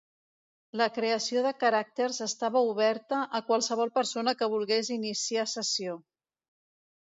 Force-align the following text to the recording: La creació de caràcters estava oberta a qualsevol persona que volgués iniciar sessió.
La 0.79 0.87
creació 0.95 1.43
de 1.47 1.51
caràcters 1.63 2.23
estava 2.27 2.65
oberta 2.71 3.21
a 3.41 3.43
qualsevol 3.53 3.95
persona 4.01 4.37
que 4.43 4.51
volgués 4.57 4.93
iniciar 4.99 5.49
sessió. 5.57 5.99